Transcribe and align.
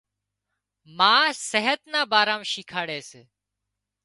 ما 0.97 1.15
صحت 1.49 1.79
نا 1.91 2.01
ڀارا 2.11 2.35
مان 2.39 2.49
شيکاڙي 2.51 2.99
سي 3.09 3.21